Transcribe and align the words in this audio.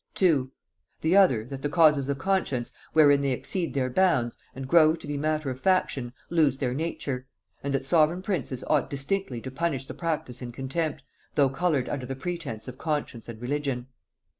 "2. 0.15 0.51
The 1.01 1.15
other, 1.15 1.45
that 1.45 1.61
the 1.61 1.69
causes 1.69 2.09
of 2.09 2.17
conscience, 2.17 2.73
wherein 2.91 3.21
they 3.21 3.33
exceed 3.33 3.75
their 3.75 3.87
bounds, 3.91 4.35
and 4.55 4.67
grow 4.67 4.95
to 4.95 5.05
be 5.05 5.15
matter 5.15 5.51
of 5.51 5.59
faction, 5.61 6.11
lose 6.31 6.57
their 6.57 6.73
nature; 6.73 7.27
and 7.63 7.71
that 7.75 7.85
sovereign 7.85 8.23
princes 8.23 8.63
ought 8.63 8.89
distinctly 8.89 9.39
to 9.41 9.51
punish 9.51 9.85
the 9.85 9.93
practice 9.93 10.41
in 10.41 10.51
contempt, 10.51 11.03
though 11.35 11.49
coloured 11.49 11.87
under 11.87 12.07
the 12.07 12.15
pretence 12.15 12.67
of 12.67 12.79
conscience 12.79 13.29
and 13.29 13.39
religion. 13.39 13.89